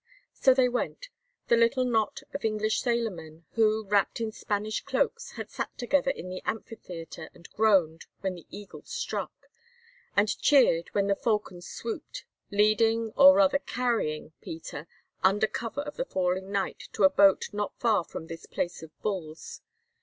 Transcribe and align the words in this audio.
So 0.33 0.55
they 0.55 0.67
went, 0.67 1.09
the 1.47 1.55
little 1.55 1.85
knot 1.85 2.23
of 2.33 2.43
English 2.43 2.81
sailormen, 2.81 3.43
who, 3.51 3.85
wrapped 3.85 4.19
in 4.19 4.31
Spanish 4.31 4.81
cloaks, 4.83 5.33
had 5.33 5.51
sat 5.51 5.77
together 5.77 6.09
in 6.09 6.27
the 6.27 6.41
amphitheatre 6.43 7.29
and 7.35 7.47
groaned 7.51 8.07
when 8.21 8.33
the 8.33 8.47
Eagle 8.49 8.81
struck, 8.83 9.47
and 10.15 10.41
cheered 10.41 10.89
when 10.93 11.05
the 11.05 11.13
Falcon 11.15 11.61
swooped, 11.61 12.25
leading, 12.49 13.11
or 13.15 13.35
rather 13.35 13.59
carrying 13.59 14.31
Peter 14.41 14.87
under 15.23 15.45
cover 15.45 15.81
of 15.81 15.97
the 15.97 16.05
falling 16.05 16.51
night 16.51 16.89
to 16.93 17.03
a 17.03 17.09
boat 17.11 17.49
not 17.53 17.77
far 17.79 18.03
from 18.03 18.25
this 18.25 18.47
Place 18.47 18.81
of 18.81 18.89
Bulls. 19.03 19.61